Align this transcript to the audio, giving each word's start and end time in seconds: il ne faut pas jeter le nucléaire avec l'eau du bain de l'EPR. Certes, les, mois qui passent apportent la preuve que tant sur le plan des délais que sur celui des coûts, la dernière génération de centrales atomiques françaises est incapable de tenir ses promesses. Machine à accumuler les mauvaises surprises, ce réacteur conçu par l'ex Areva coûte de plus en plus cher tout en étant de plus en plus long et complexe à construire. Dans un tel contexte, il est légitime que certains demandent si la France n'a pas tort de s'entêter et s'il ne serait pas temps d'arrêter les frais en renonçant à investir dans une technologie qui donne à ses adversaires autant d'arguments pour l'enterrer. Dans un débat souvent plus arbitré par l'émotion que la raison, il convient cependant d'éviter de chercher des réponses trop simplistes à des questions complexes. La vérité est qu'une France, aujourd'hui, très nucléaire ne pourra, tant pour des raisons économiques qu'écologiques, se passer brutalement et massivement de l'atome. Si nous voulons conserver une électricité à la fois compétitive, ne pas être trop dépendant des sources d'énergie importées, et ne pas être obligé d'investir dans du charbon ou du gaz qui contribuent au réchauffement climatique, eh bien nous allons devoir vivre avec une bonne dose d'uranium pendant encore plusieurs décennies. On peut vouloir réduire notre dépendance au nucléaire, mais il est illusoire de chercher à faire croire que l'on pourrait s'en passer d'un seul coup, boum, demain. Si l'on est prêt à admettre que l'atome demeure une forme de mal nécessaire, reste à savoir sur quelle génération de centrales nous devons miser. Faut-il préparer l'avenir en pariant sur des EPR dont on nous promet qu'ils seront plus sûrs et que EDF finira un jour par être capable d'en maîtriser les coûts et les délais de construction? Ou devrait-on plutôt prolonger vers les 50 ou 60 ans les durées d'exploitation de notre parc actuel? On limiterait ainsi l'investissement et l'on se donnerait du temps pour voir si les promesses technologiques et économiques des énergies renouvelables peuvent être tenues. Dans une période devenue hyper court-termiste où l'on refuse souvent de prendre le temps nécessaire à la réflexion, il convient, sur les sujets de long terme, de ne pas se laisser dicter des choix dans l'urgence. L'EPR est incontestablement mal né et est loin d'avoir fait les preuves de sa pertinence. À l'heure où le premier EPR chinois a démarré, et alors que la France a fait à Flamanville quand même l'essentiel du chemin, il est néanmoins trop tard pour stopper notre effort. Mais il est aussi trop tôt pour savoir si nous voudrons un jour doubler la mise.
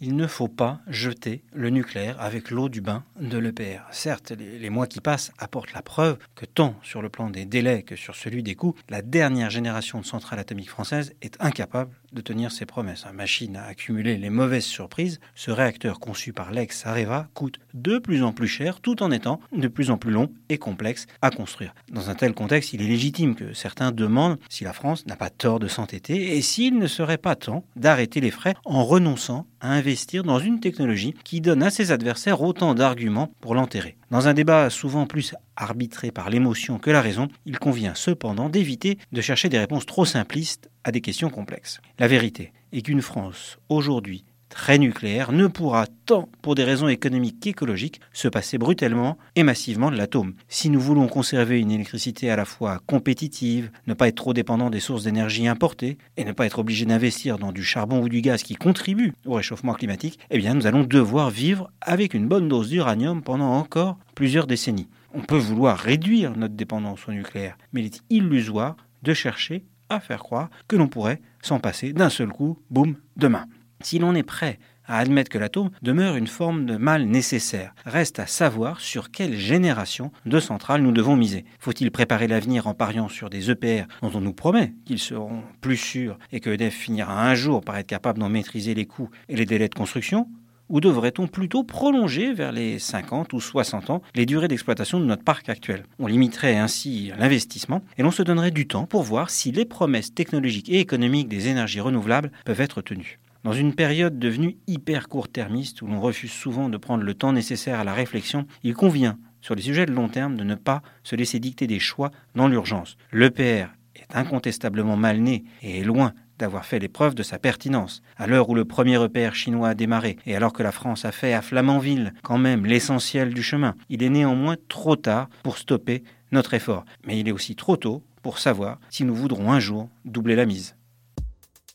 il 0.00 0.16
ne 0.16 0.26
faut 0.26 0.48
pas 0.48 0.80
jeter 0.88 1.44
le 1.52 1.70
nucléaire 1.70 2.20
avec 2.20 2.50
l'eau 2.50 2.68
du 2.68 2.80
bain 2.80 3.04
de 3.20 3.38
l'EPR. 3.38 3.82
Certes, 3.90 4.32
les, 4.32 4.70
mois 4.70 4.86
qui 4.86 5.00
passent 5.00 5.32
apportent 5.38 5.72
la 5.72 5.82
preuve 5.82 6.18
que 6.34 6.46
tant 6.46 6.74
sur 6.82 7.02
le 7.02 7.08
plan 7.08 7.28
des 7.28 7.44
délais 7.44 7.82
que 7.82 7.96
sur 7.96 8.14
celui 8.14 8.42
des 8.42 8.54
coûts, 8.54 8.74
la 8.88 9.02
dernière 9.02 9.50
génération 9.50 10.00
de 10.00 10.06
centrales 10.06 10.38
atomiques 10.38 10.70
françaises 10.70 11.14
est 11.20 11.36
incapable 11.40 11.94
de 12.12 12.20
tenir 12.20 12.52
ses 12.52 12.66
promesses. 12.66 13.04
Machine 13.12 13.56
à 13.56 13.64
accumuler 13.64 14.16
les 14.16 14.30
mauvaises 14.30 14.64
surprises, 14.64 15.20
ce 15.34 15.50
réacteur 15.50 16.00
conçu 16.00 16.32
par 16.32 16.50
l'ex 16.50 16.86
Areva 16.86 17.28
coûte 17.34 17.58
de 17.74 17.98
plus 17.98 18.22
en 18.22 18.32
plus 18.32 18.48
cher 18.48 18.80
tout 18.80 19.02
en 19.02 19.10
étant 19.10 19.40
de 19.52 19.68
plus 19.68 19.90
en 19.90 19.98
plus 19.98 20.10
long 20.10 20.32
et 20.48 20.58
complexe 20.58 21.06
à 21.22 21.30
construire. 21.30 21.74
Dans 21.90 22.10
un 22.10 22.14
tel 22.14 22.34
contexte, 22.34 22.72
il 22.72 22.82
est 22.82 22.86
légitime 22.86 23.34
que 23.34 23.52
certains 23.52 23.92
demandent 23.92 24.38
si 24.48 24.64
la 24.64 24.72
France 24.72 25.06
n'a 25.06 25.16
pas 25.16 25.30
tort 25.30 25.60
de 25.60 25.68
s'entêter 25.68 26.36
et 26.36 26.42
s'il 26.42 26.78
ne 26.78 26.86
serait 26.86 27.18
pas 27.18 27.36
temps 27.36 27.64
d'arrêter 27.76 28.20
les 28.20 28.30
frais 28.30 28.54
en 28.64 28.84
renonçant 28.84 29.46
à 29.60 29.72
investir 29.72 30.24
dans 30.24 30.38
une 30.38 30.60
technologie 30.60 31.14
qui 31.24 31.40
donne 31.40 31.62
à 31.62 31.70
ses 31.70 31.92
adversaires 31.92 32.42
autant 32.42 32.74
d'arguments 32.74 33.32
pour 33.40 33.54
l'enterrer. 33.54 33.96
Dans 34.10 34.26
un 34.26 34.34
débat 34.34 34.70
souvent 34.70 35.06
plus 35.06 35.36
arbitré 35.54 36.10
par 36.10 36.30
l'émotion 36.30 36.80
que 36.80 36.90
la 36.90 37.00
raison, 37.00 37.28
il 37.46 37.60
convient 37.60 37.94
cependant 37.94 38.48
d'éviter 38.48 38.98
de 39.12 39.20
chercher 39.20 39.48
des 39.48 39.58
réponses 39.58 39.86
trop 39.86 40.04
simplistes 40.04 40.68
à 40.82 40.90
des 40.90 41.00
questions 41.00 41.30
complexes. 41.30 41.80
La 42.00 42.08
vérité 42.08 42.52
est 42.72 42.82
qu'une 42.82 43.02
France, 43.02 43.58
aujourd'hui, 43.68 44.24
très 44.50 44.76
nucléaire 44.76 45.32
ne 45.32 45.46
pourra, 45.46 45.86
tant 46.04 46.28
pour 46.42 46.54
des 46.54 46.64
raisons 46.64 46.88
économiques 46.88 47.40
qu'écologiques, 47.40 48.00
se 48.12 48.28
passer 48.28 48.58
brutalement 48.58 49.16
et 49.36 49.42
massivement 49.42 49.90
de 49.90 49.96
l'atome. 49.96 50.34
Si 50.48 50.68
nous 50.68 50.80
voulons 50.80 51.08
conserver 51.08 51.58
une 51.58 51.70
électricité 51.70 52.30
à 52.30 52.36
la 52.36 52.44
fois 52.44 52.80
compétitive, 52.86 53.70
ne 53.86 53.94
pas 53.94 54.08
être 54.08 54.16
trop 54.16 54.34
dépendant 54.34 54.68
des 54.68 54.80
sources 54.80 55.04
d'énergie 55.04 55.48
importées, 55.48 55.96
et 56.16 56.24
ne 56.24 56.32
pas 56.32 56.46
être 56.46 56.58
obligé 56.58 56.84
d'investir 56.84 57.38
dans 57.38 57.52
du 57.52 57.64
charbon 57.64 58.02
ou 58.02 58.08
du 58.08 58.20
gaz 58.20 58.42
qui 58.42 58.56
contribuent 58.56 59.14
au 59.24 59.34
réchauffement 59.34 59.72
climatique, 59.72 60.18
eh 60.30 60.38
bien 60.38 60.54
nous 60.54 60.66
allons 60.66 60.84
devoir 60.84 61.30
vivre 61.30 61.70
avec 61.80 62.12
une 62.12 62.28
bonne 62.28 62.48
dose 62.48 62.68
d'uranium 62.68 63.22
pendant 63.22 63.54
encore 63.54 63.96
plusieurs 64.14 64.46
décennies. 64.46 64.88
On 65.14 65.22
peut 65.22 65.38
vouloir 65.38 65.78
réduire 65.78 66.36
notre 66.36 66.54
dépendance 66.54 67.08
au 67.08 67.12
nucléaire, 67.12 67.56
mais 67.72 67.80
il 67.80 67.86
est 67.86 68.02
illusoire 68.10 68.76
de 69.02 69.14
chercher 69.14 69.64
à 69.88 70.00
faire 70.00 70.20
croire 70.20 70.50
que 70.68 70.76
l'on 70.76 70.88
pourrait 70.88 71.20
s'en 71.42 71.58
passer 71.58 71.92
d'un 71.92 72.10
seul 72.10 72.28
coup, 72.28 72.58
boum, 72.70 72.96
demain. 73.16 73.46
Si 73.82 73.98
l'on 73.98 74.14
est 74.14 74.22
prêt 74.22 74.58
à 74.84 74.98
admettre 74.98 75.30
que 75.30 75.38
l'atome 75.38 75.70
demeure 75.82 76.16
une 76.16 76.26
forme 76.26 76.66
de 76.66 76.76
mal 76.76 77.04
nécessaire, 77.04 77.74
reste 77.86 78.18
à 78.18 78.26
savoir 78.26 78.80
sur 78.80 79.10
quelle 79.10 79.36
génération 79.36 80.10
de 80.26 80.40
centrales 80.40 80.82
nous 80.82 80.92
devons 80.92 81.16
miser. 81.16 81.44
Faut-il 81.60 81.90
préparer 81.90 82.26
l'avenir 82.26 82.66
en 82.66 82.74
pariant 82.74 83.08
sur 83.08 83.30
des 83.30 83.50
EPR 83.50 83.84
dont 84.02 84.10
on 84.14 84.20
nous 84.20 84.32
promet 84.32 84.74
qu'ils 84.84 84.98
seront 84.98 85.42
plus 85.60 85.76
sûrs 85.76 86.18
et 86.32 86.40
que 86.40 86.50
EDF 86.50 86.74
finira 86.74 87.24
un 87.24 87.34
jour 87.34 87.62
par 87.62 87.76
être 87.76 87.86
capable 87.86 88.18
d'en 88.18 88.28
maîtriser 88.28 88.74
les 88.74 88.86
coûts 88.86 89.10
et 89.28 89.36
les 89.36 89.46
délais 89.46 89.68
de 89.68 89.74
construction? 89.74 90.28
Ou 90.68 90.80
devrait-on 90.80 91.26
plutôt 91.28 91.62
prolonger 91.62 92.32
vers 92.32 92.52
les 92.52 92.78
50 92.78 93.32
ou 93.32 93.40
60 93.40 93.90
ans 93.90 94.02
les 94.14 94.26
durées 94.26 94.48
d'exploitation 94.48 94.98
de 94.98 95.04
notre 95.04 95.24
parc 95.24 95.48
actuel? 95.48 95.84
On 96.00 96.06
limiterait 96.06 96.56
ainsi 96.56 97.12
l'investissement 97.16 97.82
et 97.96 98.02
l'on 98.02 98.10
se 98.10 98.22
donnerait 98.22 98.50
du 98.50 98.66
temps 98.66 98.86
pour 98.86 99.04
voir 99.04 99.30
si 99.30 99.52
les 99.52 99.64
promesses 99.64 100.14
technologiques 100.14 100.68
et 100.68 100.80
économiques 100.80 101.28
des 101.28 101.46
énergies 101.46 101.80
renouvelables 101.80 102.32
peuvent 102.44 102.60
être 102.60 102.82
tenues. 102.82 103.19
Dans 103.42 103.52
une 103.54 103.74
période 103.74 104.18
devenue 104.18 104.58
hyper 104.66 105.08
court-termiste 105.08 105.80
où 105.80 105.86
l'on 105.86 106.00
refuse 106.00 106.30
souvent 106.30 106.68
de 106.68 106.76
prendre 106.76 107.04
le 107.04 107.14
temps 107.14 107.32
nécessaire 107.32 107.80
à 107.80 107.84
la 107.84 107.94
réflexion, 107.94 108.46
il 108.62 108.74
convient, 108.74 109.18
sur 109.40 109.54
les 109.54 109.62
sujets 109.62 109.86
de 109.86 109.92
long 109.92 110.08
terme, 110.08 110.36
de 110.36 110.44
ne 110.44 110.54
pas 110.54 110.82
se 111.04 111.16
laisser 111.16 111.40
dicter 111.40 111.66
des 111.66 111.78
choix 111.78 112.10
dans 112.34 112.48
l'urgence. 112.48 112.98
L'EPR 113.12 113.68
est 113.96 114.14
incontestablement 114.14 114.96
mal 114.96 115.20
né 115.20 115.44
et 115.62 115.80
est 115.80 115.84
loin 115.84 116.12
d'avoir 116.38 116.66
fait 116.66 116.78
les 116.78 116.88
preuves 116.88 117.14
de 117.14 117.22
sa 117.22 117.38
pertinence. 117.38 118.02
À 118.18 118.26
l'heure 118.26 118.50
où 118.50 118.54
le 118.54 118.66
premier 118.66 119.02
EPR 119.02 119.34
chinois 119.34 119.70
a 119.70 119.74
démarré, 119.74 120.18
et 120.26 120.36
alors 120.36 120.52
que 120.52 120.62
la 120.62 120.72
France 120.72 121.06
a 121.06 121.12
fait 121.12 121.32
à 121.32 121.40
Flamanville 121.40 122.12
quand 122.22 122.38
même 122.38 122.66
l'essentiel 122.66 123.32
du 123.32 123.42
chemin, 123.42 123.74
il 123.88 124.02
est 124.02 124.10
néanmoins 124.10 124.56
trop 124.68 124.96
tard 124.96 125.30
pour 125.42 125.56
stopper 125.56 126.02
notre 126.30 126.52
effort. 126.52 126.84
Mais 127.06 127.18
il 127.18 127.26
est 127.26 127.32
aussi 127.32 127.56
trop 127.56 127.78
tôt 127.78 128.02
pour 128.22 128.38
savoir 128.38 128.78
si 128.90 129.04
nous 129.04 129.14
voudrons 129.14 129.50
un 129.50 129.60
jour 129.60 129.88
doubler 130.04 130.36
la 130.36 130.44
mise. 130.44 130.76